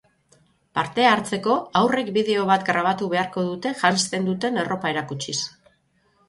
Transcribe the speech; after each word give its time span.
Parte 0.77 1.03
hartzeko, 1.09 1.57
haurrek 1.79 2.09
bideo 2.15 2.45
bat 2.53 2.65
grabatu 2.71 3.11
beharko 3.13 3.45
dute 3.51 3.75
janzten 3.83 4.27
duten 4.31 4.59
arropa 4.65 4.93
erakutsiz. 4.97 5.39